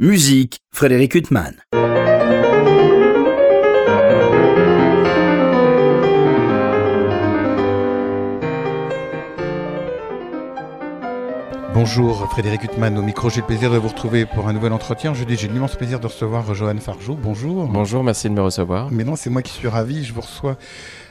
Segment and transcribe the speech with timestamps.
[0.00, 1.56] Musique, Frédéric Huttman.
[11.74, 15.14] Bonjour Frédéric Huttman, au micro j'ai le plaisir de vous retrouver pour un nouvel entretien.
[15.14, 17.16] Jeudi j'ai l'immense plaisir de recevoir Johan Farjou.
[17.16, 17.66] Bonjour.
[17.66, 18.92] Bonjour, merci de me recevoir.
[18.92, 20.04] Mais non, c'est moi qui suis ravi.
[20.04, 20.58] Je vous reçois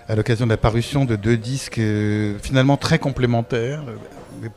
[0.08, 3.84] à l'occasion de la parution de deux disques euh, finalement très complémentaires,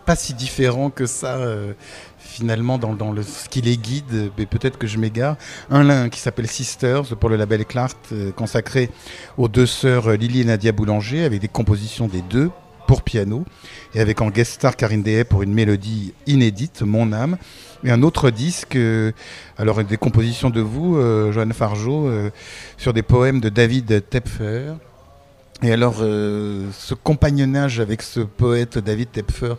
[0.06, 1.72] pas si différents que ça euh,
[2.18, 5.36] finalement dans, dans le, ce qui les guide, mais peut-être que je m'égare.
[5.70, 8.90] Un l'un qui s'appelle Sisters pour le label Clark, euh, consacré
[9.36, 12.50] aux deux sœurs Lily et Nadia Boulanger, avec des compositions des deux
[12.86, 13.44] pour piano,
[13.94, 17.36] et avec en guest star Karine Dehay pour une mélodie inédite, Mon âme.
[17.84, 19.12] Et un autre disque, euh,
[19.56, 22.30] alors des compositions de vous, euh, Joanne Fargeau, euh,
[22.76, 24.72] sur des poèmes de David Tepfer.
[25.62, 29.54] Et alors, euh, ce compagnonnage avec ce poète David Tepfer,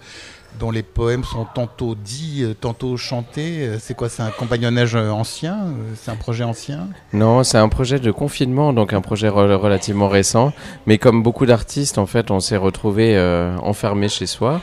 [0.59, 4.95] dont les poèmes sont tantôt dits, euh, tantôt chantés, euh, c'est quoi C'est un compagnonnage
[4.95, 5.59] ancien
[5.95, 6.87] C'est un projet ancien?
[7.13, 10.53] Non, c'est un projet de confinement, donc un projet re- relativement récent.
[10.87, 14.61] Mais comme beaucoup d'artistes, en fait, on s'est retrouvé euh, enfermé chez soi.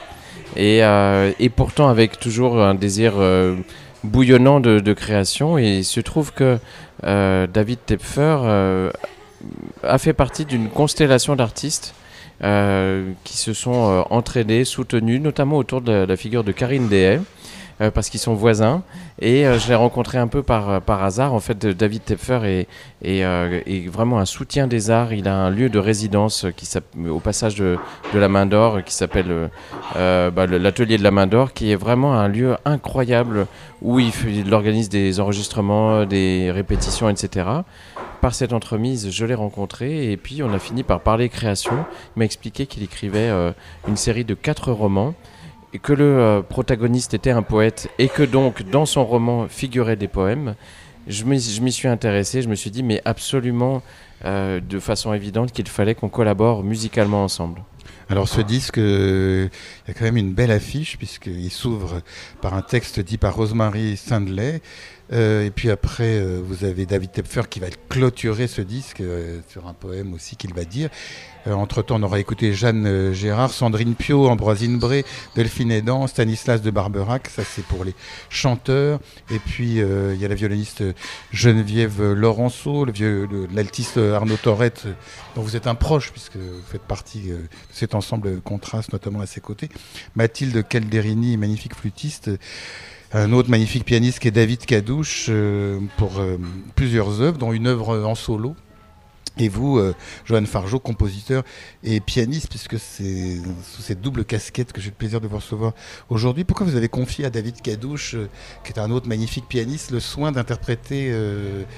[0.56, 0.82] Et,
[1.54, 3.12] pourtant avec toujours un désir
[4.02, 5.56] bouillonnant de, de création.
[5.56, 6.58] Et il se trouve que
[7.04, 8.90] David Tepfer
[9.82, 11.94] a fait partie d'une constellation d'artistes
[12.44, 17.20] euh, qui se sont euh, entraînés, soutenus, notamment autour de la, figure de Karine Dehay.
[17.80, 18.82] Euh, parce qu'ils sont voisins.
[19.20, 21.34] Et euh, je l'ai rencontré un peu par, par hasard.
[21.34, 22.68] En fait David Tepfer est,
[23.02, 25.12] est, euh, vraiment un soutien des arts.
[25.12, 26.68] Il a un lieu de résidence qui
[27.08, 27.78] au passage de,
[28.12, 29.48] de la main d'or qui s'appelle euh,
[29.96, 33.46] euh, bah, l'atelier de la main d'or qui est vraiment un lieu incroyable
[33.82, 34.12] où il,
[34.52, 37.46] organise des enregistrements des répétitions etc
[38.20, 41.84] par cette entremise, je l'ai rencontré et puis on a fini par parler création.
[42.16, 43.52] Il m'a expliqué qu'il écrivait euh,
[43.86, 45.14] une série de quatre romans
[45.82, 50.08] que le euh, protagoniste était un poète et que donc dans son roman figuraient des
[50.08, 50.54] poèmes.
[51.06, 53.82] Je m'y je m'y suis intéressé, je me suis dit mais absolument
[54.24, 57.62] euh, de façon évidente qu'il fallait qu'on collabore musicalement ensemble.
[58.10, 59.48] Alors ce disque, euh,
[59.86, 62.00] il y a quand même une belle affiche puisqu'il s'ouvre
[62.40, 64.62] par un texte dit par Rosemary Sandley.
[65.12, 69.40] Euh, et puis après, euh, vous avez David Tepfer qui va clôturer ce disque euh,
[69.48, 70.90] sur un poème aussi qu'il va dire.
[71.46, 75.04] Euh, entre-temps, on aura écouté Jeanne euh, Gérard, Sandrine Pio, Ambroisine Bré,
[75.34, 77.94] Delphine Edan, Stanislas de Barberac, ça c'est pour les
[78.28, 79.00] chanteurs.
[79.30, 80.82] Et puis euh, il y a la violoniste
[81.32, 82.86] Geneviève Laurenceau,
[83.54, 84.86] l'altiste Arnaud Torrette,
[85.34, 87.38] dont vous êtes un proche puisque vous faites partie de
[87.70, 89.68] cet ensemble contraste notamment à ses côtés.
[90.16, 92.30] Mathilde Calderini, magnifique flûtiste.
[93.12, 96.36] Un autre magnifique pianiste qui est David Cadouche euh, pour euh,
[96.74, 98.54] plusieurs œuvres, dont une œuvre en solo.
[99.40, 99.94] Et vous, euh,
[100.26, 101.44] Johan Fargeau, compositeur
[101.84, 105.74] et pianiste, puisque c'est sous cette double casquette que j'ai le plaisir de vous recevoir
[106.08, 106.42] aujourd'hui.
[106.42, 108.28] Pourquoi vous avez confié à David Cadouche, euh,
[108.64, 111.14] qui est un autre magnifique pianiste, le soin d'interpréter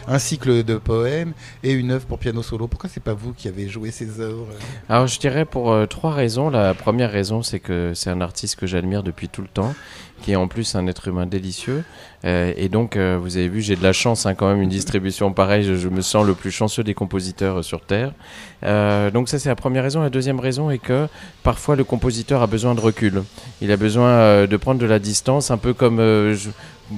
[0.09, 2.67] un cycle de poèmes et une œuvre pour piano solo?
[2.67, 4.49] Pourquoi c'est pas vous qui avez joué ces œuvres?
[4.89, 6.49] Alors je dirais pour trois raisons.
[6.49, 9.75] La première raison c'est que c'est un artiste que j'admire depuis tout le temps,
[10.21, 11.85] qui est en plus un être humain délicieux.
[12.25, 14.69] Euh, et donc euh, vous avez vu j'ai de la chance hein, quand même une
[14.69, 15.65] distribution pareille.
[15.65, 18.13] Je, me sens le plus chanceux des compositeurs euh, sur terre.
[19.13, 20.03] Donc ça c'est la première raison.
[20.03, 21.09] La deuxième raison est que
[21.43, 23.23] parfois le compositeur a besoin de recul.
[23.63, 25.99] Il a besoin de prendre de la distance, un peu comme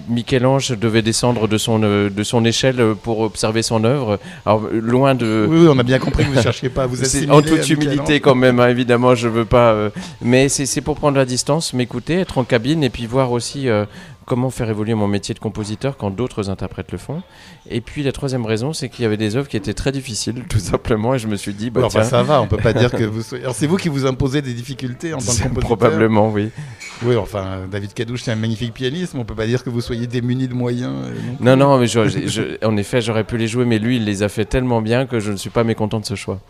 [0.09, 4.19] Michel-Ange devait descendre de son, euh, de son échelle pour observer son œuvre.
[4.47, 5.47] Alors loin de...
[5.49, 7.31] Oui, oui, on a bien compris que vous ne cherchiez pas à vous assimiler.
[7.31, 9.73] en toute humilité quand même, hein, évidemment, je veux pas.
[9.73, 9.91] euh,
[10.23, 13.69] mais c'est c'est pour prendre la distance, m'écouter, être en cabine et puis voir aussi
[13.69, 13.85] euh,
[14.25, 17.23] comment faire évoluer mon métier de compositeur quand d'autres interprètes le font.
[17.71, 20.45] Et puis la troisième raison, c'est qu'il y avait des œuvres qui étaient très difficiles,
[20.49, 22.57] tout simplement, et je me suis dit, bah, Bon, enfin, tiens, ça va, on peut
[22.57, 23.45] pas dire que vous soyez.
[23.45, 25.61] Alors c'est vous qui vous imposez des difficultés en tant que compositeur.
[25.61, 26.51] probablement, oui.
[27.05, 29.81] Oui, enfin, David Cadouche, c'est un magnifique pianiste, mais on peut pas dire que vous
[29.81, 30.93] soyez démuni de moyens.
[31.07, 31.57] euh, non.
[31.57, 34.05] Non, non, mais je- je- je- en effet, j'aurais pu les jouer, mais lui, il
[34.05, 36.41] les a fait tellement bien que je ne suis pas mécontent de ce choix.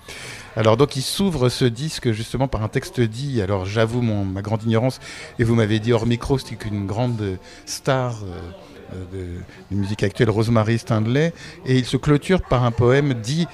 [0.55, 3.41] Alors donc il s'ouvre ce disque justement par un texte dit.
[3.41, 5.01] Alors j'avoue mon ma grande ignorance
[5.39, 9.39] et vous m'avez dit hors micro c'était qu'une grande star euh, euh,
[9.71, 11.33] de, musique actuelle Rosemary Stanley
[11.65, 13.47] et il se clôture par un poème dit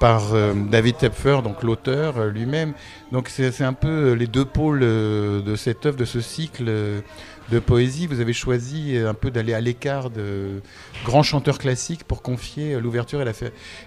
[0.00, 2.72] par euh, David Tepfer, donc l'auteur lui-même.
[3.12, 7.02] Donc c'est c'est un peu les deux pôles de cette œuvre, de ce cycle
[7.50, 8.06] de poésie.
[8.06, 10.60] Vous avez choisi un peu d'aller à l'écart de
[11.04, 13.32] grands chanteurs classiques pour confier l'ouverture et la,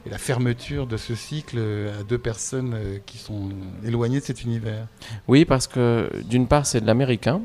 [0.10, 1.60] la fermeture de ce cycle
[2.00, 3.50] à deux personnes euh, qui sont
[3.86, 4.88] éloignées de cet univers.
[5.28, 7.42] Oui, parce que d'une part, c'est de l'américain.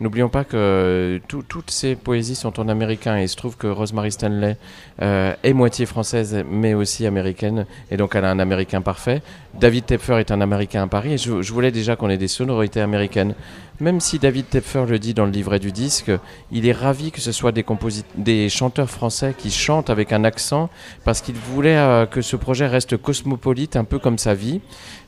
[0.00, 3.56] N'oublions pas que euh, tout- toutes ces poésies sont en américain et il se trouve
[3.56, 4.56] que Rosemary Stanley
[5.02, 9.22] euh, est moitié française mais aussi américaine et donc elle a un américain parfait.
[9.54, 12.80] David Tepfer est un américain à Paris et je voulais déjà qu'on ait des sonorités
[12.80, 13.34] américaines.
[13.80, 16.10] Même si David Tepfer le dit dans le livret du disque,
[16.52, 20.70] il est ravi que ce soit des, chanteurs français qui chantent avec un accent,
[21.04, 24.60] parce qu'il voulait euh, que ce projet reste cosmopolite, un peu comme sa vie.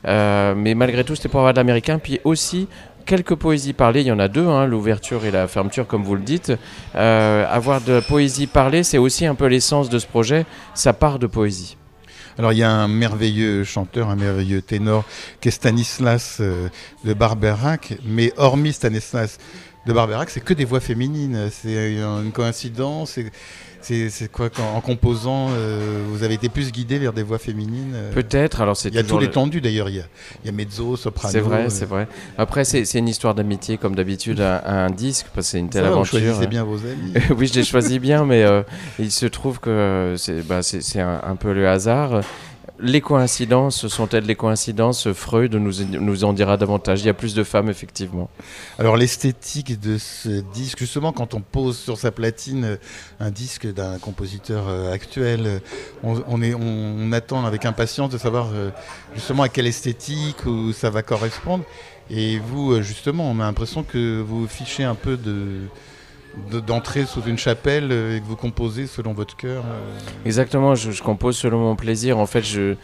[0.07, 2.67] Euh, mais malgré tout, c'était pour avoir de l'américain, puis aussi
[3.05, 6.15] quelques poésies parlées, il y en a deux, hein, l'ouverture et la fermeture comme vous
[6.15, 6.53] le dites.
[6.95, 11.19] Euh, avoir de poésie parlée, c'est aussi un peu l'essence de ce projet, ça part
[11.19, 11.77] de poésie.
[12.37, 15.05] Alors il y a un merveilleux chanteur, un merveilleux ténor
[15.39, 16.69] qui est Stanislas euh,
[17.03, 19.37] de Barberac, mais hormis Stanislas
[19.85, 21.49] de Barberac, c'est que des voix féminines.
[21.51, 23.19] C'est une coïncidence.
[23.83, 28.13] C'est quoi en composant, euh, vous avez été plus guidé vers des voix féminines euh
[28.13, 28.61] Peut-être.
[28.61, 28.89] Alors c'est.
[28.89, 29.89] Il y a tout l'étendue d'ailleurs.
[29.89, 30.03] Il,
[30.45, 31.31] y a mezzo, soprano.
[31.31, 32.07] C'est vrai, c'est vrai.
[32.37, 35.85] Après c'est une histoire d'amitié comme d'habitude à, un disque parce que c'est une telle
[35.85, 36.19] aventure.
[36.19, 37.13] Vous choisissez bien vos amis.
[37.37, 38.45] oui, je les choisis bien, mais
[38.99, 40.61] il se trouve que c'est bah,
[40.95, 42.21] un, un, peu le hasard.
[42.85, 45.13] Les coïncidences sont-elles les coïncidences?
[45.13, 47.01] Freud nous, en dira davantage.
[47.01, 48.29] Il y a plus de femmes, effectivement.
[48.77, 52.77] Alors, l'esthétique de ce disque, justement, quand on pose sur sa platine
[53.21, 55.61] un disque d'un compositeur euh, actuel,
[56.03, 58.69] on, est, on, attend avec impatience de savoir euh,
[59.15, 60.43] justement à quelle esthétique
[60.73, 61.63] ça va correspondre.
[62.09, 65.69] Et vous, euh, justement, on a l'impression que vous fichez un peu de
[66.65, 70.25] d'entrer sous une chapelle euh, et que vous composez selon votre cœur euh.
[70.25, 72.17] Exactement, je, compose selon mon plaisir.
[72.17, 72.75] En fait, je,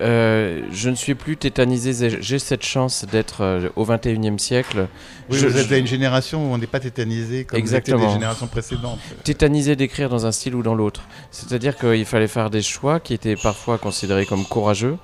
[0.00, 2.18] euh, je ne suis plus tétanisé.
[2.20, 4.88] J'ai cette chance d'être au 21e siècle.
[5.30, 8.06] je, vous êtes à une génération où on n'est pas tétanisé comme Exactement.
[8.06, 8.98] des générations précédentes.
[9.24, 11.02] Tétanisé d'écrire dans un style ou dans l'autre.
[11.30, 14.96] C'est-à-dire qu'il fallait faire des choix qui étaient parfois considérés comme courageux.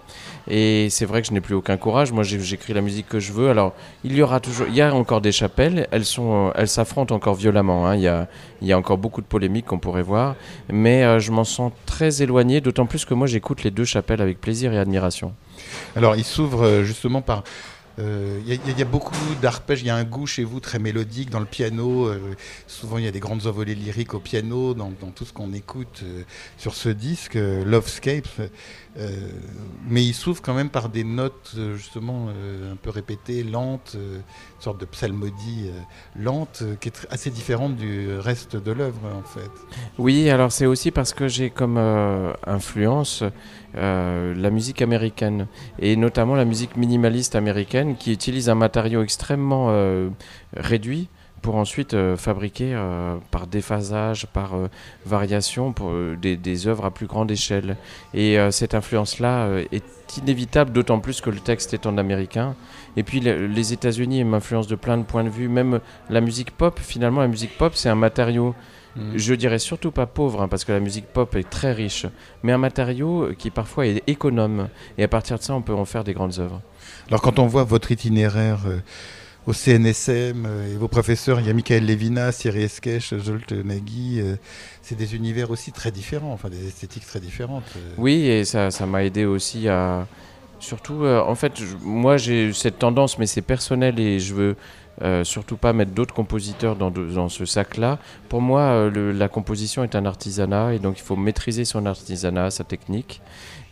[0.49, 2.13] Et c'est vrai que je n'ai plus aucun courage.
[2.13, 3.51] Moi, j'écris la musique que je veux.
[3.51, 3.75] Alors,
[4.05, 5.87] il y aura toujours, il y a encore des chapelles.
[5.91, 7.87] Elles sont, elles s'affrontent encore violemment.
[7.87, 7.97] Hein.
[7.97, 8.29] Il, y a,
[8.61, 10.35] il y a encore beaucoup de polémiques qu'on pourrait voir.
[10.69, 12.61] Mais euh, je m'en sens très éloigné.
[12.61, 15.33] D'autant plus que moi, j'écoute les deux chapelles avec plaisir et admiration.
[15.97, 17.45] Alors, il s'ouvre euh, justement par
[17.99, 21.29] il euh, y, a beaucoup d'arpèges, il y a un goût chez vous très mélodique
[21.29, 22.07] dans le piano.
[22.07, 22.35] Euh,
[22.67, 26.01] souvent, il y a des grandes envolées lyriques au piano, dans, tout ce qu'on écoute
[26.03, 26.23] euh,
[26.57, 28.29] sur ce disque, Lovescape.
[29.89, 34.23] mais il s'ouvre quand même par des notes, justement, un peu répétées, lentes, une
[34.61, 35.71] sorte de psalmodie
[36.17, 39.51] lente, qui est assez différente du reste de l'œuvre, en fait.
[39.99, 41.79] Oui, alors c'est aussi parce que j'ai comme
[42.47, 43.25] influence
[43.77, 45.47] euh, la musique américaine
[45.79, 50.11] et notamment la musique minimaliste américaine qui utilise un matériau extrêmement euh,
[50.55, 51.09] réduit
[51.41, 52.79] pour ensuite euh, fabriquer
[53.33, 54.55] par déphasage, par
[55.05, 55.75] variation,
[56.21, 57.77] des, œuvres à plus grande échelle.
[58.15, 62.55] Et cette influence-là est inévitable, d'autant plus que le texte est en américain.
[62.97, 65.49] Et puis les États-Unis m'influencent de plein de points de vue.
[65.49, 65.81] Même
[66.11, 68.55] la musique pop, finalement, la musique pop, c'est un matériau
[68.97, 69.17] Mm.
[69.17, 72.07] Je dirais surtout pas pauvre, hein, parce que la musique pop est très riche,
[72.43, 74.69] mais un matériau qui parfois est économe.
[74.99, 76.61] Et à partir de ça, on peut en faire des grandes œuvres.
[77.09, 78.79] Alors quand on voit votre itinéraire euh,
[79.47, 84.21] au CNSM euh, et vos professeurs, il y a Michael Levina, Thierry Esquèche, Jolt Nagui,
[84.21, 84.37] euh,
[84.83, 87.65] c'est des univers aussi très différents, enfin des esthétiques très différentes.
[87.99, 90.07] Oui, et ça m'a aidé aussi à...
[90.61, 94.57] Surtout, en fait, moi j'ai cette tendance, mais c'est personnel et je veux
[95.01, 97.99] euh, surtout pas mettre d'autres compositeurs dans, dans ce sac-là.
[98.29, 102.51] Pour moi, euh, la composition est un artisanat et donc il faut maîtriser son artisanat,
[102.51, 103.23] sa technique.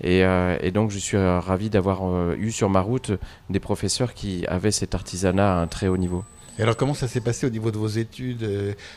[0.03, 3.13] Et, euh, et donc je suis ravi d'avoir eu sur ma route
[3.51, 6.25] des professeurs qui avaient cet artisanat à un très haut niveau.
[6.59, 8.47] Et alors comment ça s'est passé au niveau de vos études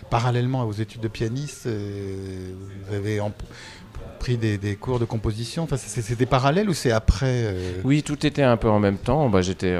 [0.10, 3.20] Parallèlement à vos études de pianiste, vous avez
[4.20, 5.63] pris des, des, cours de composition?
[5.63, 7.53] Enfin, C'était parallèle ou c'est après
[7.84, 9.30] Oui, tout était un peu en même temps.
[9.30, 9.77] Bah, J'étais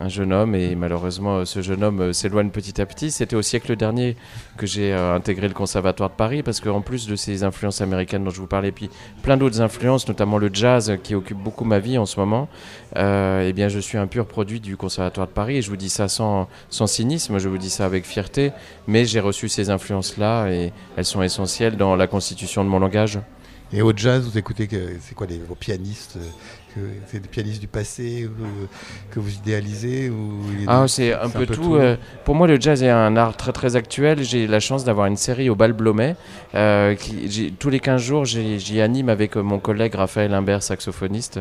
[0.00, 3.10] un jeune homme et malheureusement ce jeune homme euh, s'éloigne petit à petit.
[3.10, 4.16] C'était au siècle dernier
[4.56, 8.24] que j'ai euh, intégré le Conservatoire de Paris parce qu'en plus de ces influences américaines
[8.24, 8.90] dont je vous parlais, puis
[9.22, 12.48] plein d'autres influences, notamment le jazz qui occupe beaucoup ma vie en ce moment,
[12.96, 15.76] euh, eh bien je suis un pur produit du Conservatoire de Paris et je vous
[15.76, 18.52] dis ça sans, sans cynisme, je vous dis ça avec fierté,
[18.86, 23.18] mais j'ai reçu ces influences-là et elles sont essentielles dans la constitution de mon langage.
[23.72, 24.68] Et au jazz, vous écoutez,
[25.00, 26.18] c'est quoi les, vos pianistes
[27.06, 28.28] c'est des pianistes du passé
[29.10, 31.76] que vous idéalisez ou Ah, c'est un, peu, tout.
[31.76, 34.22] Euh, pour moi, le jazz est un art très très actuel.
[34.22, 36.16] J'ai la chance d'avoir une série au Bal Blomet.
[36.54, 41.40] Euh, qui, tous les 15 jours, j'y anime avec mon collègue Raphaël Imbert, saxophoniste,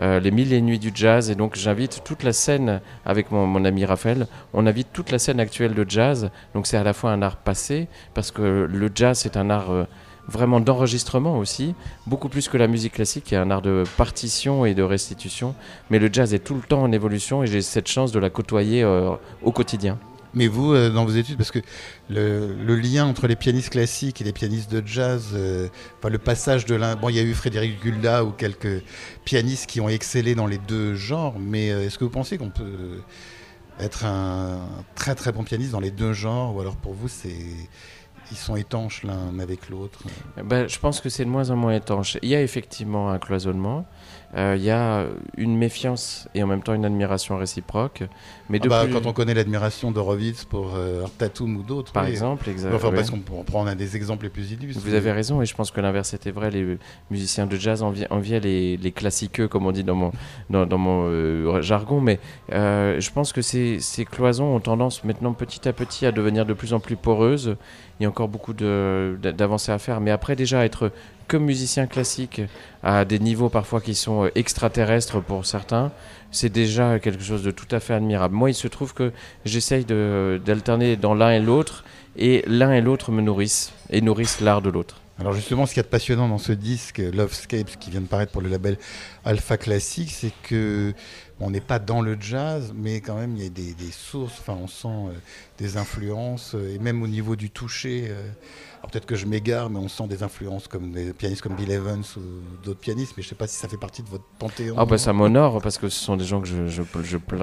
[0.00, 1.30] euh, les mille et nuits du jazz.
[1.30, 4.26] Et donc, j'invite toute la scène avec mon, mon, ami Raphaël.
[4.52, 6.30] On invite toute la scène actuelle de jazz.
[6.54, 9.86] Donc, c'est à la fois un art passé, parce que le jazz, c'est un art
[10.28, 11.74] vraiment d'enregistrement aussi,
[12.06, 15.54] beaucoup plus que la musique classique, qui est un art de partition et de restitution.
[15.90, 18.30] Mais le jazz est tout le temps en évolution et j'ai cette chance de la
[18.30, 19.10] côtoyer euh,
[19.42, 19.98] au quotidien.
[20.36, 21.60] Mais vous, euh, dans vos études, parce que
[22.08, 25.68] le, lien entre les pianistes classiques et les pianistes de jazz, euh,
[26.02, 26.96] le passage de l'un.
[26.96, 28.82] Bon, il y a eu Frédéric Gulda ou quelques
[29.24, 33.00] pianistes qui ont excellé dans les deux genres, mais est-ce que vous pensez qu'on peut
[33.78, 34.60] être un
[34.94, 36.54] très très bon pianiste dans les deux genres?
[36.56, 37.30] Ou alors pour vous c'est
[38.30, 40.00] ils sont étanches l'un avec l'autre
[40.42, 42.18] ben, Je pense que c'est de moins en moins étanche.
[42.22, 43.86] Il y a effectivement un cloisonnement,
[44.36, 48.02] euh, il y a une méfiance et en même temps une admiration réciproque.
[48.50, 51.06] Mais ah bah, Quand on connaît l'admiration d'Horowitz pour euh,
[51.40, 51.92] ou d'autres.
[51.92, 52.76] Par exemple, exactement.
[52.76, 54.82] Enfin, parce qu'on prend un des exemples les plus illustres.
[54.84, 56.50] Vous avez raison, et je pense que l'inverse était vrai.
[56.50, 56.78] Les
[57.10, 60.12] musiciens de jazz enviaient les, les classiqueux, comme on dit dans mon,
[60.50, 62.00] dans, dans mon euh, jargon.
[62.00, 62.20] Mais
[62.52, 66.44] euh, je pense que ces, ces cloisons ont tendance maintenant petit à petit à devenir
[66.44, 67.56] de plus en plus poreuses.
[68.00, 70.00] Il y a encore beaucoup d'avancées à faire.
[70.00, 70.90] Mais après, déjà, être
[71.28, 72.42] comme musicien classique
[72.82, 75.92] à des niveaux parfois qui sont euh, extraterrestres pour certains,
[76.30, 78.34] c'est déjà quelque chose de tout à fait admirable.
[78.34, 79.12] Moi, il se trouve que
[79.44, 81.84] j'essaye d'alterner dans l'un et l'autre,
[82.16, 85.00] et l'un et l'autre me nourrissent, et nourrissent l'art de l'autre.
[85.20, 88.06] Alors justement, ce qu'il y a de passionnant dans ce disque Lovescapes qui vient de
[88.06, 88.76] paraître pour le label
[89.24, 90.92] Alpha Classique, c'est que
[91.38, 94.40] on n'est pas dans le jazz, mais quand même il y a des, sources.
[94.40, 95.12] Enfin, on sent euh,
[95.58, 98.12] des influences euh, et même au niveau du toucher
[98.90, 102.02] peut-être que je m'égare, mais on sent des influences comme des pianistes comme Bill Evans
[102.16, 102.20] ou
[102.64, 104.74] d'autres pianistes, mais je ne sais pas si ça fait partie de votre panthéon.
[104.78, 106.82] Ah bah ça m'honore parce que ce sont des gens que je, je,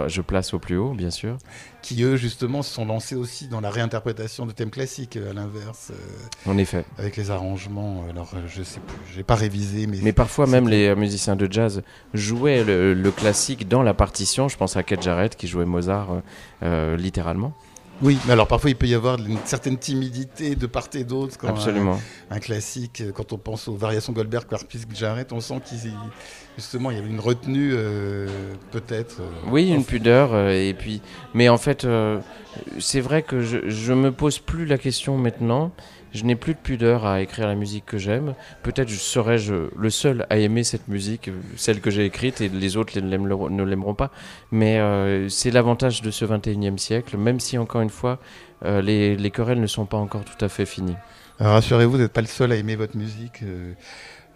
[0.07, 1.37] je, place au plus haut, bien sûr.
[1.81, 5.33] Qui eux justement se sont lancés aussi dans la réinterprétation de thèmes classiques euh, à
[5.33, 5.91] l'inverse.
[5.91, 6.85] Euh, en effet.
[6.97, 8.05] Avec les arrangements.
[8.09, 9.97] Alors euh, je sais plus, j'ai pas révisé, mais.
[10.01, 11.83] Mais parfois même les musiciens de jazz
[12.13, 14.47] jouaient le, le, classique dans la partition.
[14.47, 16.21] Je pense à Kate Jarrett qui jouait Mozart
[16.97, 17.53] littéralement.
[18.01, 21.37] Oui, mais alors parfois il peut y avoir une certaine timidité de part et d'autre.
[21.45, 21.99] Absolument.
[22.29, 24.61] Un, classique, euh, quand on pense aux variations Goldberg par
[24.93, 25.77] Jarrett, on sent qu'il
[26.57, 28.27] justement il y avait une retenue euh,
[28.71, 29.21] peut-être.
[29.21, 31.01] Euh, oui, une pudeur et puis,
[31.33, 31.87] mais en fait,
[32.79, 35.71] c'est vrai que je, je me pose plus la question maintenant
[36.13, 38.35] je n'ai plus de pudeur à écrire la musique que j'aime.
[38.63, 42.99] Peut-être serais-je le seul à aimer cette musique, celle que j'ai écrite, et les autres
[42.99, 44.11] ne l'aimeront pas.
[44.51, 48.19] Mais euh, c'est l'avantage de ce 21e siècle, même si, encore une fois,
[48.65, 50.97] euh, les, les, querelles ne sont pas encore tout à fait finies.
[51.39, 53.41] Rassurez-vous, vous n'êtes pas le seul à aimer votre musique.
[53.43, 53.73] Euh,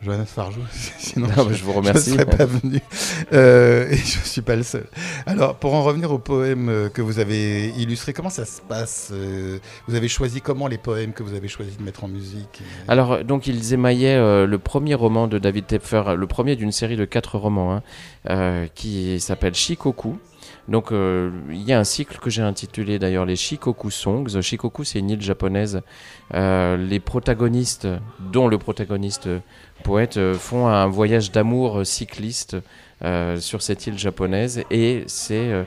[0.06, 0.62] Johannes Farjou,
[1.00, 2.12] sinon je, vous remercie.
[2.12, 2.80] Je ne serais pas venu.
[3.34, 4.86] Euh, et je ne suis pas le seul.
[5.26, 9.10] Alors, pour en revenir au poème euh, que vous avez illustré, comment ça se passe
[9.12, 9.58] euh,
[9.88, 12.62] Vous avez choisi comment les poèmes que vous avez choisi de mettre en musique?
[12.88, 17.06] Alors, donc, ils émaillaient le premier roman de David Tepfer, le premier d'une série de
[17.06, 17.82] quatre romans,
[18.28, 20.20] hein, qui s'appelle Shikoku.
[20.68, 24.42] Donc il y a un cycle que j'ai intitulé d'ailleurs les Shikoku Songs.
[24.42, 25.82] Shikoku c'est une île japonaise.
[26.34, 27.88] les protagonistes,
[28.32, 29.30] dont le protagoniste
[29.84, 32.58] poètes euh, font un voyage d'amour euh, cycliste
[33.04, 35.66] euh, sur cette île japonaise et c'est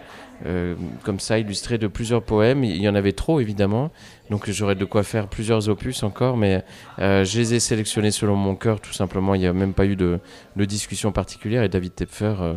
[1.03, 2.63] comme ça illustré de plusieurs poèmes.
[2.63, 3.91] Il y en avait trop évidemment,
[4.31, 6.65] donc j'aurais de quoi faire plusieurs opus encore, mais
[6.99, 9.35] je les ai sélectionnés selon mon cœur tout simplement.
[9.35, 10.21] Il n'y a même pas eu de,
[10.55, 12.55] de, discussion particulière et David Tepfer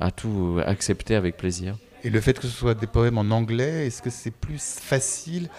[0.00, 1.76] a tout accepté avec plaisir.
[2.02, 5.50] Et le fait que ce soit des poèmes en anglais, est-ce que c'est plus facile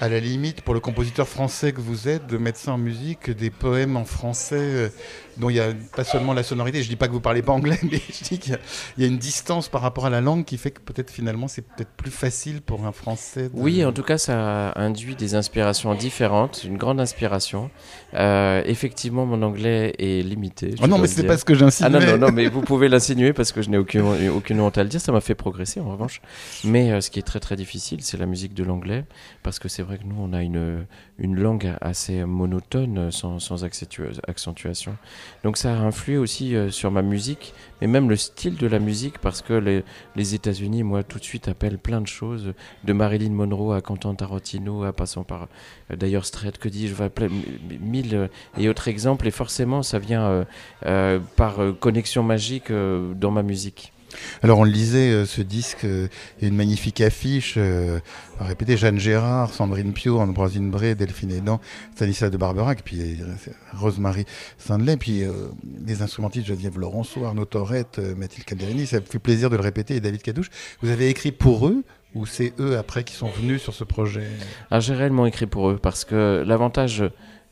[0.00, 3.30] à la limite, pour le compositeur français que vous êtes, de mettre ça en musique,
[3.30, 4.88] des poèmes en français euh,
[5.36, 6.82] dont il n'y a pas seulement la sonorité.
[6.82, 8.58] Je ne dis pas que vous parlez pas anglais, mais je dis qu'il
[8.98, 11.62] y, a une distance par rapport à la langue qui fait que peut-être finalement c'est
[11.62, 13.50] peut-être plus facile pour un français.
[13.54, 17.70] Oui, en tout cas, ça induit des inspirations différentes, une grande inspiration.
[18.14, 20.74] Euh, effectivement, mon anglais est limité.
[20.82, 21.94] Oh non, mais ce n'est pas ce que j'insinue.
[21.94, 24.78] Ah non, non, non, mais vous pouvez l'insinuer parce que je n'ai aucune, aucune honte
[24.78, 25.00] à le dire.
[25.00, 26.20] Ça m'a fait progresser en revanche.
[26.64, 29.04] Mais euh, ce qui est très très difficile, c'est la musique de l'anglais
[29.42, 30.86] parce que c'est vrai que nous, on a une,
[31.18, 34.96] une langue assez monotone, sans, sans accentuation.
[35.42, 38.78] Donc ça a influé aussi euh, sur ma musique, mais même le style de la
[38.78, 39.54] musique, parce que
[40.16, 42.52] les, États-Unis, moi, tout de suite appellent plein de choses,
[42.84, 45.48] de Marilyn Monroe à Quentin Tarantino, à passant par
[45.90, 46.94] euh, d'ailleurs Strait, que dis-je,
[47.80, 48.28] mille euh,
[48.58, 50.46] et autres exemples, et forcément, ça vient
[51.36, 53.93] par connexion magique dans ma musique.
[54.42, 56.08] Alors on lisait euh, ce disque, euh,
[56.40, 57.98] une magnifique affiche, euh,
[58.40, 58.76] répéter.
[58.76, 61.60] Jeanne Gérard, Sandrine Pio, Ambroisine Bray, Delphine Edan,
[61.94, 63.18] Stanislas de Barberac, puis
[63.72, 64.24] Rosemary
[64.58, 65.22] Sandley, puis
[65.86, 70.00] les instrumentistes Geneviève Laurenceau, Arnaud Torette, Mathilde Calderini, ça fait plaisir de le répéter, et
[70.00, 70.50] David Cadouche.
[70.82, 74.26] Vous avez écrit pour eux ou c'est eux après qui sont venus sur ce projet?
[74.70, 77.04] Ah, J'ai réellement écrit pour eux parce que l'avantage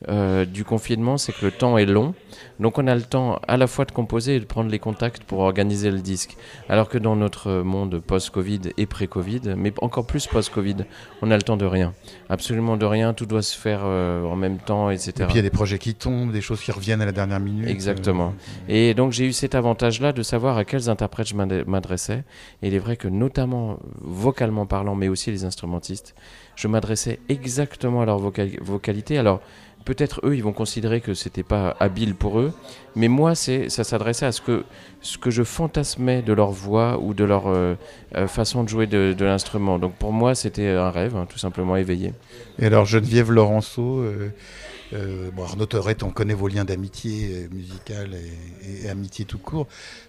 [0.09, 2.14] euh, du confinement, c'est que le temps est long.
[2.61, 5.25] Donc on a le temps à la fois de composer et de prendre les contacts
[5.25, 6.37] pour organiser le disque.
[6.68, 10.76] Alors que dans notre monde post-Covid et pré-Covid, mais encore plus post-Covid,
[11.23, 11.92] on a le temps de rien.
[12.28, 15.11] Absolument de rien, tout doit se faire euh, en même temps, etc.
[15.11, 17.12] Et puis il y a des projets qui tombent, des choses qui reviennent à la
[17.12, 17.68] dernière minute.
[17.68, 18.35] Exactement.
[18.68, 22.25] Et donc j'ai eu cet avantage-là de savoir à quels interprètes je m'adressais.
[22.62, 26.14] Et il est vrai que notamment vocalement parlant, mais aussi les instrumentistes,
[26.56, 29.18] je m'adressais exactement à leur vocalité.
[29.18, 29.40] Alors
[29.84, 32.52] peut-être eux, ils vont considérer que c'était pas habile pour eux,
[32.94, 34.64] mais moi, ça s'adressait à ce que
[35.00, 37.74] ce que je fantasmais de leur voix ou de leur euh,
[38.14, 39.78] euh, façon de jouer de, de l'instrument.
[39.78, 42.12] Donc pour moi, c'était un rêve, hein, tout simplement éveillé.
[42.58, 44.28] Et alors Geneviève Laurenceau, euh,
[44.92, 45.66] euh, bon, Arnaud
[46.02, 49.66] on connaît vos liens d'amitié euh, musicale et, et amitié tout court.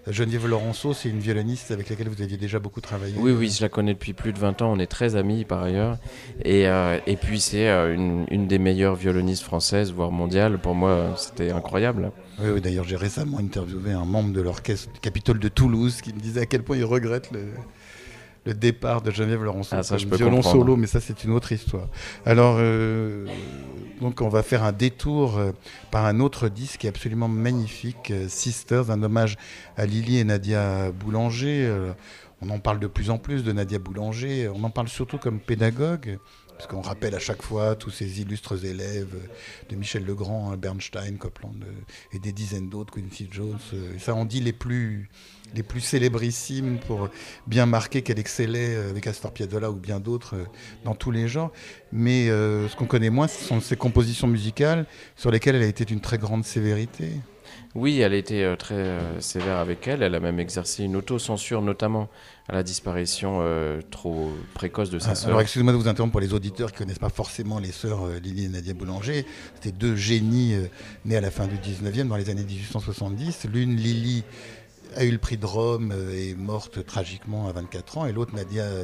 [0.07, 3.15] Geneviève Laurenceau, c'est une violoniste avec laquelle vous aviez déjà beaucoup travaillé.
[3.17, 4.71] Oui, oui, je la connais depuis plus de 20 ans.
[4.71, 5.97] On est très amis par ailleurs.
[6.43, 10.59] Et, euh, et puis c'est euh, une, une des meilleures violonistes françaises, voire mondiales.
[10.59, 12.11] Pour moi, c'était incroyable.
[12.39, 16.13] Oui, oui, d'ailleurs, j'ai récemment interviewé un membre de l'orchestre du Capitole de Toulouse qui
[16.13, 17.45] me disait à quel point il regrette le,
[18.45, 19.75] le départ de Geneviève Laurenceau.
[19.77, 20.59] Ah, ça, je violon comprendre.
[20.59, 21.87] solo, mais ça, c'est une autre histoire.
[22.25, 23.25] Alors, euh,
[24.01, 25.51] donc, on va faire un détour euh,
[25.91, 29.37] par un autre disque qui est absolument magnifique, euh, Sisters, un hommage
[29.77, 31.71] à Lily et Nadia Boulanger.
[32.45, 34.49] On en parle de plus en plus de Nadia Boulanger.
[34.49, 36.19] On en parle surtout comme pédagogue.
[36.57, 39.15] Parce qu'on rappelle à chaque fois tous ces illustres élèves
[39.69, 41.71] de Michel Legrand, hein, Bernstein, Copland euh,
[42.15, 43.57] et des dizaines d'autres, Quincy Jones.
[43.73, 45.09] euh, ça, on dit les plus,
[45.55, 47.09] les plus célébrissimes pour
[47.47, 50.35] bien marquer qu'elle excellait euh, avec Astor Piazzolla ou bien d'autres
[50.83, 51.51] dans tous les genres.
[51.91, 54.85] Mais ce qu'on connaît moins, ce sont ses compositions musicales
[55.15, 57.09] sur lesquelles elle a été d'une très grande sévérité.
[57.75, 60.03] Oui, elle a été très sévère avec elle.
[60.03, 62.09] Elle a même exercé une autocensure, notamment
[62.49, 65.29] à la disparition euh, trop précoce de sa Ah, sœur.
[65.29, 68.05] Alors excusez-moi de vous interrompre pour les auditeurs qui ne connaissent pas forcément les sœurs
[68.05, 69.25] euh, Lily et Nadia Boulanger.
[69.55, 70.67] C'était deux génies euh,
[71.05, 73.45] nés à la fin du 19e, dans les années 1870.
[73.45, 74.23] L'une, Lily,
[74.95, 78.05] a eu le prix de Rome euh, et est morte tragiquement à 24 ans.
[78.05, 78.83] Et l'autre, Nadia, euh,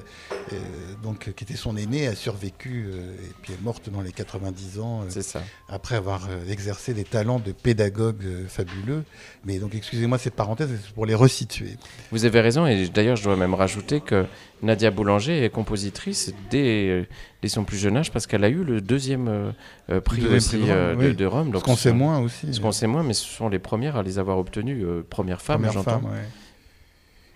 [0.53, 0.55] euh,
[1.03, 4.79] donc, qui était son aînée, a survécu euh, et puis est morte dans les 90
[4.79, 5.03] ans.
[5.03, 5.41] euh, ça.
[5.67, 9.03] après avoir euh, exercé des talents de pédagogue euh, fabuleux.
[9.45, 11.77] Mais donc, excusez-moi cette parenthèse, c'est pour les resituer.
[12.11, 14.25] Vous avez raison, et d'ailleurs, je dois même rajouter que
[14.61, 17.03] Nadia Boulanger est compositrice dès, euh,
[17.41, 19.51] dès son plus jeune âge, parce qu'elle a eu le deuxième euh,
[19.89, 21.15] euh, prix Deuxième aussi prix de Rome, de, oui.
[21.15, 21.47] de Rome.
[21.47, 22.53] Ce Donc, qu'on sait moins aussi.
[22.53, 24.83] Ce qu'on sait moins, mais ce sont les premières à les avoir obtenues.
[24.83, 26.01] euh, première femme, Première j'entends.
[26.01, 26.27] femme, ouais.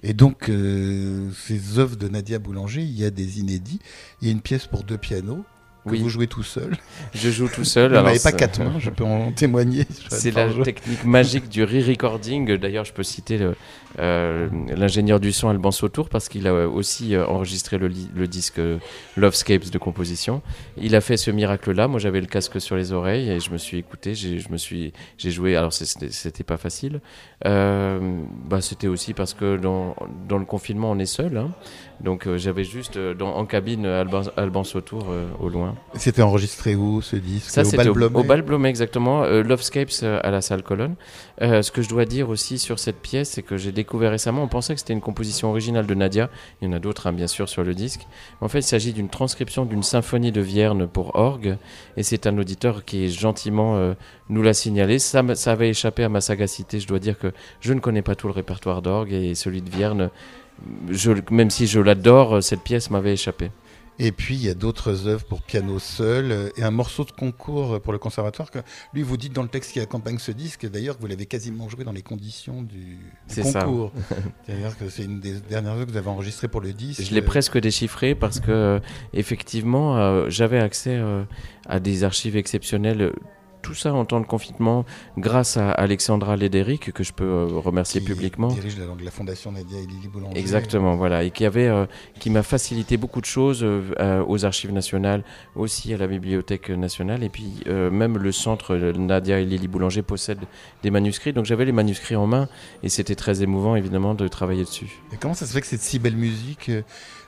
[0.05, 3.79] Et donc, euh, ces œuvres de Nadia Boulanger, il y a des inédits.
[4.21, 5.45] Il y a une pièce pour deux pianos
[5.85, 5.99] que Oui.
[5.99, 6.75] vous jouez tout seul.
[7.13, 7.89] Je joue tout seul.
[7.95, 9.85] Vous n'avez pas quatre mains, je peux en témoigner.
[10.09, 12.57] C'est la technique magique du re-recording.
[12.57, 13.55] D'ailleurs, je peux citer le,
[13.99, 18.59] euh, l'ingénieur du son Alban Sautour parce qu'il a aussi euh, enregistré le, le disque
[18.59, 18.77] euh,
[19.17, 20.41] Lovescapes de composition.
[20.77, 21.87] Il a fait ce miracle-là.
[21.87, 24.15] Moi, j'avais le casque sur les oreilles et je me suis écouté.
[24.15, 25.55] J'ai, je me suis, j'ai joué.
[25.55, 27.01] Alors, c'était, pas facile.
[27.45, 27.99] Euh,
[28.49, 29.95] bah, c'était aussi parce que dans,
[30.27, 31.37] dans le confinement, on est seul.
[31.37, 31.51] hein.
[32.01, 35.75] Donc, euh, j'avais juste euh, dans, en cabine Alban, Alban Sautour euh, au loin.
[35.95, 37.49] C'était enregistré où ce disque?
[37.49, 39.23] Ça, Au c'était au, au Bal Blomet, exactement.
[39.23, 40.95] Euh, Lovescapes euh, à la salle Colonne.
[41.41, 44.43] Euh, ce que je dois dire aussi sur cette pièce, c'est que j'ai découvert récemment,
[44.43, 46.29] on pensait que c'était une composition originale de Nadia.
[46.61, 48.07] Il y en a d'autres, hein, bien sûr, sur le disque.
[48.41, 51.57] En fait, il s'agit d'une transcription d'une symphonie de Vierne pour orgue.
[51.97, 53.93] Et c'est un auditeur qui gentiment euh,
[54.29, 54.99] nous l'a signalé.
[54.99, 56.79] Ça, avait échappé à ma sagacité.
[56.79, 59.11] Je dois dire que je ne connais pas tout le répertoire d'orgue.
[59.11, 60.09] Et celui de Vierne,
[61.29, 63.51] même si je l'adore, cette pièce m'avait échappé.
[63.99, 67.11] Et puis, il y a d'autres œuvres pour piano seul euh, et un morceau de
[67.11, 68.51] concours pour le conservatoire.
[68.51, 68.59] Que,
[68.93, 71.69] lui, vous dites dans le texte qui accompagne ce disque, d'ailleurs, que vous l'avez quasiment
[71.69, 72.97] joué dans les conditions du,
[73.41, 73.91] concours.
[74.45, 77.03] C'est-à-dire que c'est une des dernières œuvres que vous avez enregistrées pour le disque.
[77.03, 78.79] Je l'ai presque déchiffré parce que euh,
[79.13, 81.23] effectivement euh, j'avais accès euh,
[81.67, 83.13] à des archives exceptionnelles.
[83.63, 84.85] Tout ça en temps de confinement,
[85.17, 88.49] grâce à Alexandra Lédéric, que je peux euh, remercier qui publiquement.
[88.49, 90.37] dirige la, fondation Nadia et Lily Boulanger.
[90.37, 91.85] Exactement, voilà, et qui avait, euh,
[92.19, 95.23] qui m'a facilité beaucoup de choses euh, aux archives nationales,
[95.55, 100.01] aussi à la bibliothèque nationale, et puis euh, même le centre Nadia et Lily Boulanger
[100.01, 100.39] possède
[100.83, 102.49] des manuscrits, donc j'avais les manuscrits en main,
[102.83, 105.01] et c'était très émouvant évidemment de travailler dessus.
[105.13, 106.69] Et comment ça se fait que cette si belle musique,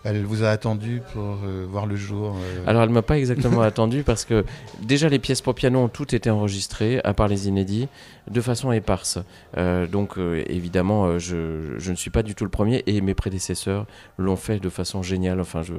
[0.05, 3.61] elle vous a attendu pour euh, voir le jour euh, Alors elle m'a pas exactement
[3.61, 4.45] attendu parce que
[4.81, 7.87] déjà les pièces pour piano ont toutes été enregistrées, à part les inédits,
[8.29, 9.19] de façon éparse.
[9.57, 13.01] Euh, donc euh, évidemment, euh, je, je ne suis pas du tout le premier et
[13.01, 13.85] mes prédécesseurs
[14.17, 15.39] l'ont fait de façon géniale.
[15.39, 15.73] Enfin, je,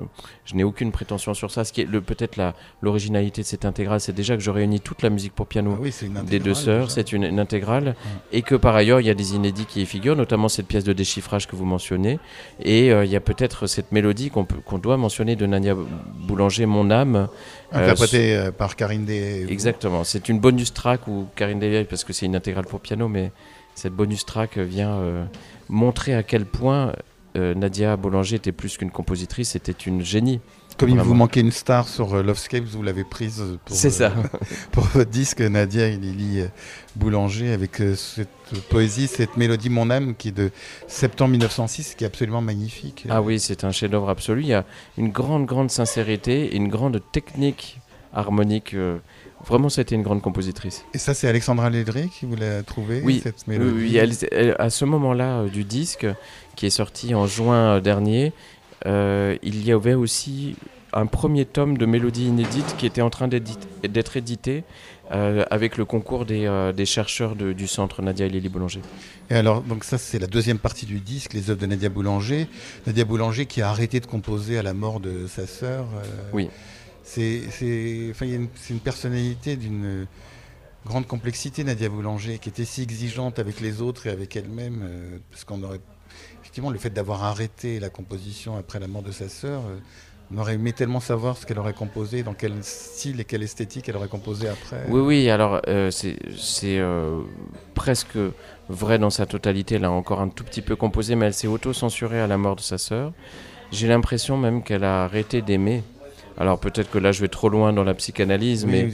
[0.45, 1.65] je n'ai aucune prétention sur ça.
[1.65, 2.37] Ce qui est peut-être
[2.83, 5.81] l'originalité de cette intégrale, c'est déjà que je réunis toute la musique pour piano ah
[5.81, 5.93] oui,
[6.25, 7.95] des deux sœurs, c'est une, une intégrale,
[8.33, 10.85] et que par ailleurs il y a des inédits qui y figurent, notamment cette pièce
[10.85, 12.19] de déchiffrage que vous mentionnez,
[12.63, 15.75] et euh, il y a peut-être cette mélodie qu'on doit mentionner de Nania
[16.27, 17.29] Boulanger, Mon âme.
[17.77, 19.47] Euh, Interprétée euh, par Karine Des.
[19.51, 23.09] Exactement, c'est une bonus track ou Karine Desvieilles parce que c'est une intégrale pour piano,
[23.09, 23.33] mais
[23.75, 25.25] cette bonus track vient euh,
[25.69, 26.93] montrer à quel point
[27.35, 30.41] Nadia Boulanger était plus qu'une compositrice, c'était une génie.
[30.79, 31.09] Comme il Vraiment.
[31.09, 34.12] vous manquait une star sur euh, Lovescapes, vous l'avez prise pour, C'est ça.
[34.17, 34.39] euh,
[34.73, 36.47] pour votre disque Nadia et Lily euh,
[36.97, 38.29] Boulanger avec cette
[38.69, 40.51] poésie, cette mélodie Mon âme qui est de
[40.87, 43.07] septembre 1906, qui est absolument magnifique.
[43.09, 44.43] Ah oui, c'est un chef-d'œuvre absolu.
[44.43, 44.65] Il y a
[44.99, 47.81] une grande, grande sincérité, et une grande technique
[48.12, 48.75] harmonique.
[49.47, 50.85] vraiment, ça a été une grande compositrice.
[50.95, 54.57] Et ça, c'est Alexandra Lédré qui vous l'a trouvé Oui, cette mélodie Oui, elle- elle-
[54.59, 56.07] à ce moment-là du disque,
[56.57, 58.33] qui est sorti en juin dernier,
[58.85, 60.57] il y avait aussi
[60.93, 64.65] un premier tome de mélodies inédites qui était en train d'être édité
[65.12, 68.81] euh, avec le concours des, euh, des chercheurs de- du centre Nadia et Lily Boulanger.
[69.31, 72.49] Et alors, donc ça, c'est la deuxième partie du disque, les œuvres de Nadia Boulanger.
[72.87, 75.85] Nadia Boulanger qui a arrêté de composer à la mort de sa sœur.
[75.97, 76.49] euh, Oui.
[77.05, 77.43] C'est,
[78.11, 78.49] enfin, une,
[78.81, 80.07] personnalité d'une
[80.85, 85.19] grande complexité, Nadia Boulanger, qui était si exigeante avec les autres et avec elle-même, euh,
[85.31, 85.81] parce qu'on aurait,
[86.71, 89.79] le fait d'avoir arrêté la composition après la mort de sa sœur, euh,
[90.35, 93.88] on aurait aimé tellement savoir ce qu'elle aurait composé, dans quel style et quelle esthétique
[93.88, 94.85] elle aurait composé après.
[94.88, 97.21] Oui, oui, alors euh, c'est c'est, euh,
[97.75, 98.19] presque
[98.69, 99.77] vrai dans sa totalité.
[99.77, 102.57] Elle a encore un tout petit peu composé, mais elle s'est auto-censurée à la mort
[102.57, 103.12] de sa sœur.
[103.71, 105.83] J'ai l'impression même qu'elle a arrêté d'aimer.
[106.38, 108.88] Alors peut-être que là je vais trop loin dans la psychanalyse, Oui, mais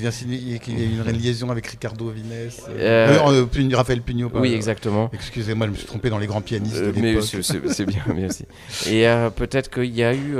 [0.61, 4.31] qu'il y a une liaison avec Ricardo Vines, euh, Euh, euh, Pugno- Raphaël Pugnot.
[4.35, 5.11] oui, exactement.
[5.13, 7.25] Excusez-moi, je me suis trompé dans les grands pianistes de mais l'époque.
[7.25, 8.45] c'est- bien, bien aussi.
[8.89, 9.05] Et
[9.37, 10.35] peut-être qu'il y a eu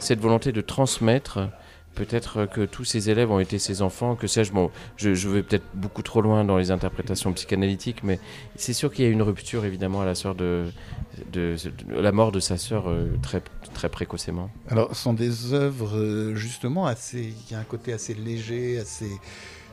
[0.00, 1.38] cette volonté de transmettre.
[1.94, 4.52] Peut-être que tous ces élèves ont été ses enfants, que sais-je.
[4.52, 8.18] Bon, je, vais peut-être beaucoup trop loin dans les interprétations psychanalytiques, mais
[8.56, 10.14] c'est sûr qu'il y a une rupture évidemment à la
[12.12, 13.42] mort de sa sœur euh, très
[13.74, 14.50] très précocement.
[14.68, 17.34] Alors, ce sont des œuvres euh, justement assez.
[17.50, 19.10] Il un côté assez léger, assez,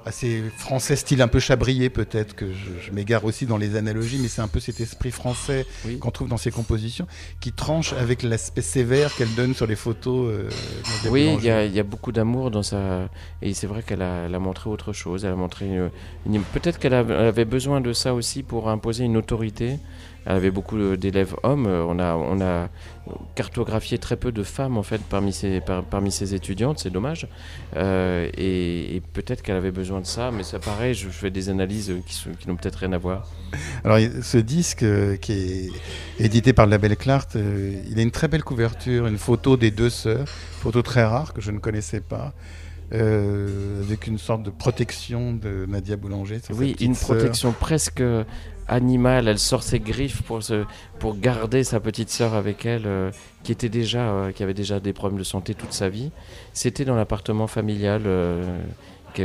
[0.05, 4.17] assez français, style un peu chabrier peut-être, que je, je m'égare aussi dans les analogies,
[4.21, 5.99] mais c'est un peu cet esprit français Oui.
[5.99, 7.07] qu'on trouve dans ses compositions,
[7.39, 10.29] qui tranche avec l'aspect sévère qu'elle donne sur les photos.
[10.31, 10.49] euh,
[11.09, 13.09] Oui, il y, a- il y a beaucoup d'amour dans sa.
[13.41, 15.25] Et c'est vrai qu'elle a, montré autre chose.
[15.25, 15.65] Elle a montré
[16.25, 19.77] une- Peut-être qu'elle avait- elle avait besoin de ça aussi pour imposer une autorité.
[20.25, 21.65] Elle avait beaucoup euh, d'élèves hommes.
[21.67, 22.69] Euh, On a, on a
[23.35, 26.79] cartographié très peu de femmes en fait parmi ses, par- parmi ses étudiantes.
[26.79, 27.27] C'est dommage.
[27.75, 30.31] Euh, et et peut-être qu'elle avait besoin de ça.
[30.31, 33.27] Mais ça pareil, je, je fais des analyses qui, n'ont peut-être rien à voir.
[33.83, 35.69] Alors, ce disque euh, qui est
[36.19, 39.71] édité par le label Clart, euh, il a une très belle couverture, une photo des
[39.71, 42.33] deux sœurs, photo très rare que je ne connaissais pas,
[42.93, 46.39] euh, avec une sorte de protection de Nadia Boulanger.
[46.39, 48.03] sur Oui, une protection presque
[48.69, 49.27] animale.
[49.27, 50.65] Elle sort ses griffes pour, se,
[50.99, 53.11] pour garder sa petite sœur avec elle, euh,
[53.43, 56.11] qui, était déjà, euh, qui avait déjà des problèmes de santé toute sa vie.
[56.53, 58.59] C'était dans l'appartement familial euh,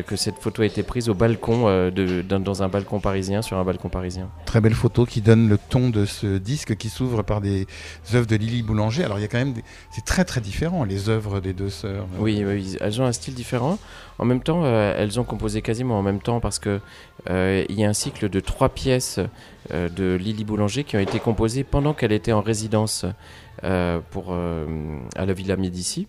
[0.03, 3.01] que, que cette photo a été prise au balcon, euh, de, dans, dans un balcon
[3.01, 4.29] parisien, sur un balcon parisien.
[4.47, 7.67] Très belle photo qui donne le ton de ce disque qui s'ouvre par des
[8.15, 9.05] œuvres de Lily Boulanger.
[9.05, 9.53] Alors, il y a quand même.
[9.53, 12.07] des- C'est très très différent, les œuvres des deux sœurs.
[12.19, 13.79] Oui, oui, elles ont un style différent.
[14.19, 16.81] En même temps, euh, elles ont composé quasiment en même temps parce que
[17.31, 19.19] euh, il y a un cycle de trois pièces
[19.73, 23.05] euh, de Lily Boulanger qui ont été composées pendant qu'elle était en résidence
[24.11, 26.07] pour, à la Villa Médici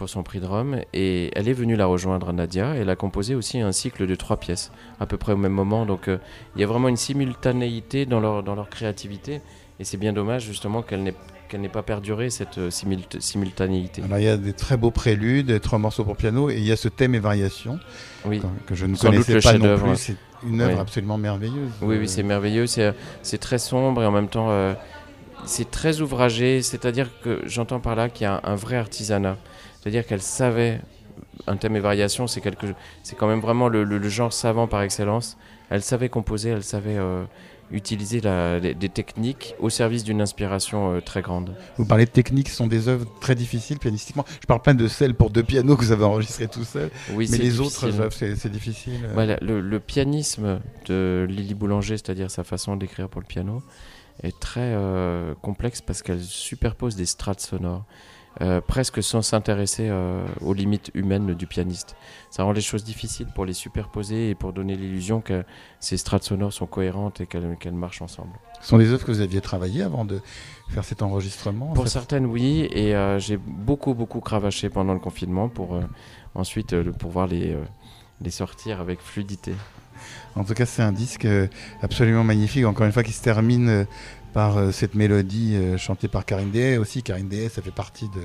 [0.00, 0.78] pour son prix de Rome.
[0.94, 2.74] Et elle est venue la rejoindre, Nadia.
[2.74, 5.52] Et elle a composé aussi un cycle de trois pièces, à peu près au même
[5.52, 5.84] moment.
[5.84, 6.16] Donc euh,
[6.56, 9.42] il y a vraiment une simultanéité dans leur, dans leur créativité.
[9.78, 11.14] Et c'est bien dommage justement qu'elle n'ait
[11.50, 14.02] qu'elle n'ait pas perduré cette euh, simult- simultanéité.
[14.04, 16.70] Alors, il y a des très beaux préludes, trois morceaux pour piano, et il y
[16.70, 17.78] a ce thème et variations
[18.24, 18.40] Oui.
[18.66, 19.96] que- je ne Sans doute connaissais le pas non plus.
[19.96, 20.80] C'est une œuvre Oui.
[20.80, 21.72] absolument merveilleuse.
[21.82, 22.66] Oui, Euh, oui, c'est merveilleux.
[22.68, 24.74] C'est, c'est très sombre et en même temps, euh,
[25.44, 26.62] c'est très ouvragé.
[26.62, 29.36] C'est-à-dire que j'entends par là qu'il y a un, un vrai artisanat.
[29.80, 30.80] C'est-à-dire qu'elle savait.
[31.46, 32.66] Un thème et variation, c'est, quelque,
[33.02, 35.36] c'est quand même vraiment le, le- le genre savant par excellence.
[35.70, 37.24] Elle savait composer, elle savait euh,
[37.70, 41.54] utiliser la- les- des techniques au service d'une inspiration euh, très grande.
[41.78, 44.24] Vous parlez de techniques, ce sont des œuvres très difficiles pianistiquement.
[44.40, 47.26] Je parle pas de celles pour deux pianos que vous avez enregistrées tout seul, Oui,
[47.30, 47.60] mais les difficile.
[47.88, 49.00] autres œuvres, c'est difficile.
[49.04, 49.10] euh.
[49.14, 53.62] Voilà, le, le pianisme de Lily Boulanger, c'est-à-dire sa façon d'écrire pour le piano,
[54.22, 57.84] est très euh, complexe parce qu'elle superpose des strates sonores,
[58.40, 61.96] euh, presque sans s'intéresser euh, aux limites humaines du pianiste.
[62.30, 65.44] Ça rend les choses difficiles pour les superposer et pour donner l'illusion que
[65.80, 68.30] ces strates sonores sont cohérentes et qu'elles marchent ensemble.
[68.60, 70.20] Ce sont des œuvres que vous aviez travaillées avant de
[70.68, 71.72] faire cet enregistrement.
[71.72, 75.80] Pour certaines, oui, et euh, j'ai beaucoup, beaucoup cravaché pendant le confinement pour
[76.36, 77.56] ensuite pouvoir les,
[78.20, 79.54] les sortir avec fluidité.
[80.36, 81.26] En tout cas, c'est un disque
[81.82, 83.86] absolument magnifique, encore une fois, qui se termine
[84.32, 87.02] par euh, cette mélodie euh, chantée par Karine Dehay aussi.
[87.02, 88.22] Karine Dehay, ça fait partie de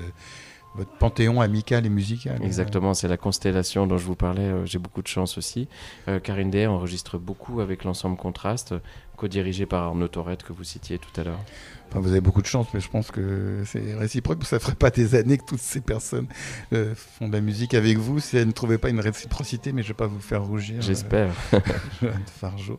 [0.74, 2.38] votre panthéon amical et musical.
[2.44, 4.42] Exactement, c'est la constellation dont je vous parlais.
[4.42, 5.68] euh, J'ai beaucoup de chance aussi.
[6.08, 8.74] Euh, Karine Day enregistre beaucoup avec l'ensemble Contraste,
[9.16, 11.40] co-dirigé par Arnaud Torette que vous citiez tout à l'heure.
[11.88, 14.44] Enfin, vous avez beaucoup de chance, mais je pense que c'est réciproque.
[14.44, 16.26] Ça ne ferait pas des années que toutes ces personnes
[16.74, 19.82] euh, font de la musique avec vous si elles ne trouvaient pas une réciprocité, mais
[19.82, 20.82] je ne vais pas vous faire rougir.
[20.82, 21.30] J'espère.
[22.02, 22.78] Euh, Fargeau.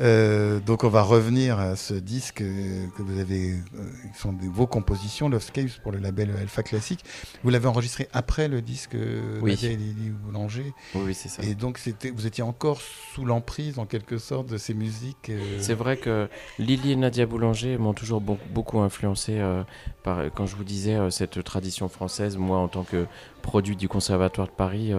[0.00, 3.82] Euh, donc on va revenir à ce disque que vous avez, euh,
[4.12, 7.04] qui sont des, vos compositions, Lovescapes pour le label Alpha Classique.
[7.42, 9.52] Vous l'avez enregistré après le disque euh, Oui.
[9.52, 10.72] Nadia et Lily Boulanger.
[10.94, 11.42] Oui, oui, c'est ça.
[11.42, 12.80] Et donc c'était, vous étiez encore
[13.14, 15.30] sous l'emprise en quelque sorte de ces musiques.
[15.30, 19.64] euh, C'est vrai que Lily et Nadia Boulanger m'ont toujours beaucoup influencé euh,
[20.04, 22.36] par, quand je vous disais euh, cette tradition française.
[22.36, 23.06] Moi, en tant que
[23.42, 24.92] produit du Conservatoire de Paris,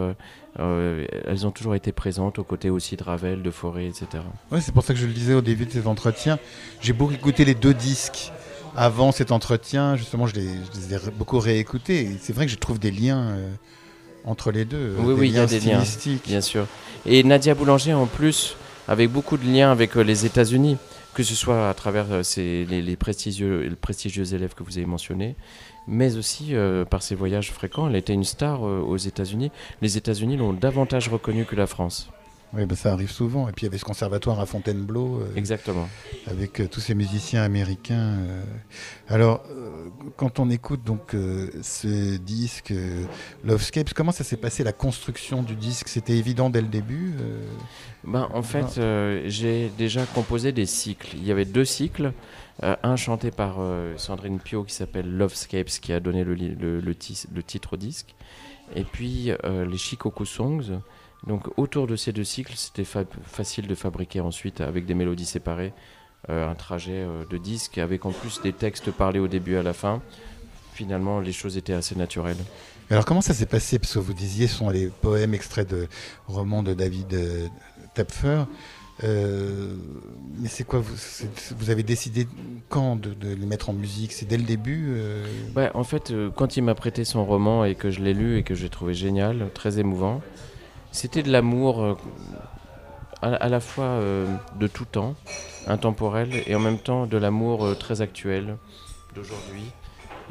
[0.60, 4.08] euh, elles ont toujours été présentes aux côtés aussi de Ravel, de Fauré, etc.
[4.52, 6.38] Ouais, c'est pour ça que je le disais au début de cet entretien.
[6.82, 8.32] J'ai beaucoup écouté les deux disques
[8.76, 9.96] avant cet entretien.
[9.96, 12.10] Justement, je les, je les ai beaucoup réécoutés.
[12.22, 13.50] C'est vrai que je trouve des liens euh,
[14.26, 14.96] entre les deux.
[15.00, 15.82] Oui, oui, il y a des liens.
[16.26, 16.68] Bien sûr.
[17.06, 18.56] Et Nadia Boulanger, en plus,
[18.88, 20.78] avec beaucoup de liens avec euh, les États-Unis,
[21.14, 24.86] que ce soit à travers ces- les, les prestigieux, les prestigieux élèves que vous avez
[24.86, 25.36] mentionnés,
[25.90, 27.90] mais aussi euh, par ses voyages fréquents.
[27.90, 29.52] Elle était une star euh, aux États-Unis.
[29.82, 32.10] Les États-Unis l'ont davantage reconnue que la France.
[32.52, 33.48] Oui, ben, ça arrive souvent.
[33.48, 35.20] Et puis il y avait ce conservatoire à Fontainebleau.
[35.22, 35.88] euh, Exactement.
[36.26, 38.16] avec euh, tous ces musiciens américains.
[38.18, 38.42] euh.
[39.08, 39.44] Alors,
[40.18, 41.16] quand on écoute donc
[41.62, 42.74] ce disque
[43.44, 45.88] Lovescapes, comment ça s'est passé la construction du disque?
[45.88, 47.14] C'était évident dès le début
[48.04, 48.80] Ben, en fait,
[49.28, 51.16] j'ai déjà composé des cycles.
[51.18, 52.14] Il y avait deux cycles.
[52.64, 57.74] Euh, un chanté par euh, Sandrine Pio qui s'appelle Lovescapes, qui a donné le, titre
[57.74, 58.16] au disque.
[58.76, 60.82] Et puis euh, les Shikoku Songs.
[61.26, 65.26] Donc autour de ces deux cycles, c'était fa- facile de fabriquer ensuite, avec des mélodies
[65.26, 65.74] séparées,
[66.30, 69.64] euh, un trajet de disque, avec en plus des textes parlés au début et à
[69.64, 70.02] la fin.
[70.74, 72.38] Finalement, les choses étaient assez naturelles.
[72.90, 73.80] Alors, comment ça s'est passé?
[73.80, 75.88] Parce que vous disiez, ce sont les poèmes extraits de
[76.28, 77.16] romans de David
[77.94, 78.46] Tepfer.
[79.04, 79.76] Euh,
[80.38, 82.28] mais c'est quoi vous, avez décidé
[82.68, 84.12] quand de, les mettre en musique?
[84.12, 85.26] C'est dès le début euh,
[85.74, 88.44] en fait, euh, quand il m'a prêté son roman et que je l'ai lu et
[88.44, 90.22] que j'ai trouvé génial, très émouvant,
[90.92, 91.98] c'était de l'amour
[93.22, 94.02] à, la fois
[94.60, 95.16] de tout temps,
[95.68, 98.58] intemporel, et en même temps de l'amour très actuel
[99.14, 99.72] d'aujourd'hui.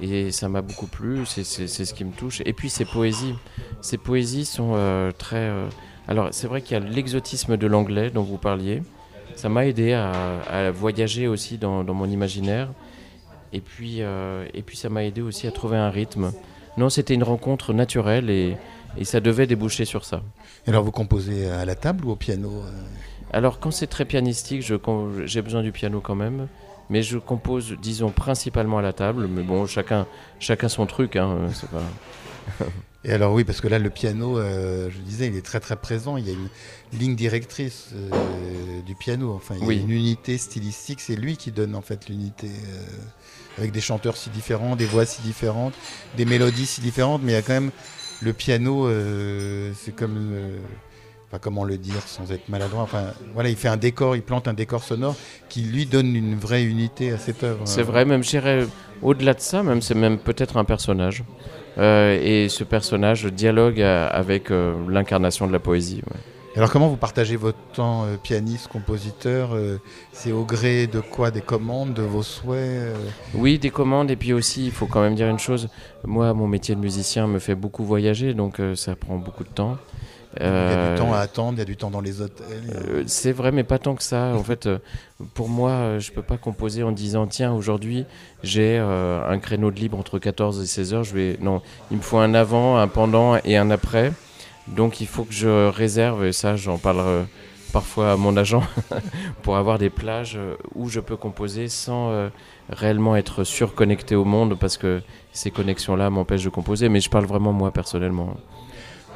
[0.01, 2.43] Et ça m'a beaucoup plu, c'est ce qui me touche.
[2.45, 3.35] Et puis ces poésies,
[3.81, 5.53] ces poésies sont très...
[6.09, 8.83] Alors c'est vrai qu'il y a l'exotisme de l'anglais dont vous parliez.
[9.37, 12.71] Ça m'a aidé à, à voyager aussi dans, dans mon imaginaire.
[13.53, 16.33] Et puis, euh, et puis ça m'a aidé aussi à trouver un rythme.
[16.77, 18.57] Non, c'était une rencontre naturelle et,
[18.97, 20.23] et ça devait déboucher sur ça.
[20.67, 22.71] Et alors, vous composez à la table ou au piano euh?
[23.31, 26.49] Alors quand c'est très pianistique, j'ai besoin du piano quand même.
[26.91, 29.29] Mais je compose, disons, principalement à la table.
[29.29, 30.07] Mais bon, chacun,
[30.41, 31.17] chacun son truc.
[31.17, 32.65] Hein, c'est pas...
[33.09, 35.77] Et alors oui, parce que là, le piano, euh, je disais, il est très très
[35.77, 36.19] présent.
[36.19, 36.49] Il y a une
[36.93, 39.33] ligne directrice euh, du piano.
[39.33, 39.81] Enfin, il y a Oui.
[39.81, 41.01] une unité stylistique.
[41.01, 45.07] C'est lui qui donne en fait l'unité, euh, avec des chanteurs si différents, des voix
[45.07, 45.73] si différentes,
[46.19, 47.23] des mélodies si différentes.
[47.25, 47.71] Mais il y a quand même
[48.21, 48.91] le piano.
[49.75, 50.37] c'est comme,
[51.29, 52.83] enfin, comment le dire sans être maladroit.
[52.83, 55.17] Enfin, voilà, il fait un décor, il plante un décor sonore
[55.49, 57.63] qui lui donne une vraie unité à cette œuvre.
[57.65, 58.67] C'est vrai, même j'irais
[59.01, 61.25] au-delà de ça, même c'est même peut-être un personnage.
[61.79, 66.03] Euh, et ce personnage dialogue euh, avec euh, l'incarnation de la poésie.
[66.11, 66.21] ouais.
[66.57, 69.79] Alors comment vous partagez votre temps euh, pianiste, compositeur euh,
[70.13, 72.97] C'est au gré de quoi Des commandes, de vos souhaits euh?
[73.35, 75.69] Oui, des commandes, et puis aussi, il faut quand même dire une chose,
[76.05, 79.77] moi, mon métier de musicien me fait beaucoup voyager, donc ça prend beaucoup de temps.
[80.41, 82.21] Il y a Euh, du temps à attendre, il y a du temps dans les
[82.21, 82.47] hôtels.
[82.75, 84.33] Euh, c'est vrai, mais pas tant que ça.
[84.35, 84.79] En fait, euh,
[85.35, 88.05] pour moi, euh, je peux pas composer en disant tiens, aujourd'hui,
[88.43, 91.05] j'ai euh, un créneau de libre entre 14 et 16 heures.
[91.05, 94.13] Je vais non, il me faut un avant, un pendant et un après.
[94.69, 96.25] Donc, il faut que je réserve.
[96.27, 97.23] Et ça, j'en parle euh,
[97.73, 98.63] parfois à mon agent
[99.43, 102.29] pour avoir des plages euh, où je peux composer sans euh,
[102.71, 105.01] réellement être surconnecté au monde parce que
[105.33, 106.89] ces connexions-là m'empêchent de composer.
[106.89, 108.37] Mais je parle vraiment moi personnellement.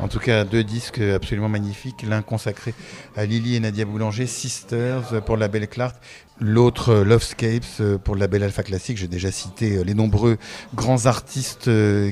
[0.02, 2.02] En tout cas, deux disques absolument magnifiques.
[2.02, 2.74] L'un consacré
[3.16, 5.94] à Lily et Nadia Boulanger, Sisters pour le label Clark.
[6.40, 8.98] L'autre, euh, Lovescapes euh, pour le label Alpha Classique.
[8.98, 10.38] J'ai déjà cité euh, les nombreux
[10.74, 11.70] grands artistes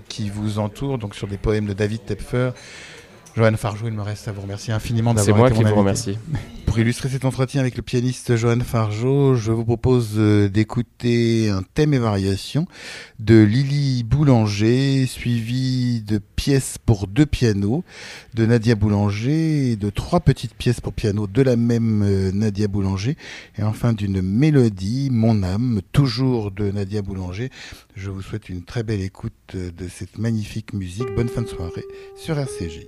[0.09, 2.50] qui vous entourent, donc sur des poèmes de David Tepfer.
[3.37, 5.83] Johan Fargeau, il me reste à vous remercier infiniment C'est d'avoir moi été qui mon
[5.83, 6.11] vous invité.
[6.12, 6.19] remercie.
[6.66, 11.62] Pour illustrer cet entretien avec le pianiste Johan Fargeau, je vous propose euh, d'écouter un
[11.75, 12.66] thème et variation
[13.19, 17.83] de Lily Boulanger, suivi de pièces pour deux pianos
[18.35, 22.69] de Nadia Boulanger et de trois petites pièces pour piano de la même euh, Nadia
[22.69, 23.16] Boulanger
[23.59, 27.51] et enfin d'une mélodie, Mon âme, toujours de Nadia Boulanger.
[27.97, 31.12] Je vous souhaite une très belle écoute euh, de cette magnifique musique.
[31.16, 31.85] Bonne fin de soirée
[32.16, 32.87] sur RCJ.